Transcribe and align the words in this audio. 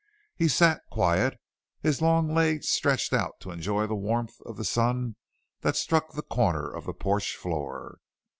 He 0.35 0.47
sat 0.47 0.81
quiet, 0.91 1.39
his 1.83 2.01
long 2.01 2.33
legs 2.33 2.67
stretched 2.67 3.13
out 3.13 3.39
to 3.41 3.51
enjoy 3.51 3.85
the 3.85 3.93
warmth 3.93 4.41
of 4.47 4.57
the 4.57 4.65
sun 4.65 5.15
that 5.59 5.75
struck 5.75 6.17
a 6.17 6.23
corner 6.23 6.67
of 6.67 6.85
the 6.85 6.93
porch 6.95 7.35
floor. 7.35 7.99